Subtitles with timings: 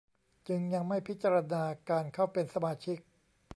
[0.47, 2.97] จึงยังไม่พิจารณาการเข้าเป็นสมาชิก